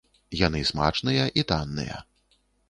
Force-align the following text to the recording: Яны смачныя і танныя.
Яны 0.39 0.61
смачныя 0.69 1.27
і 1.41 1.45
танныя. 1.53 2.01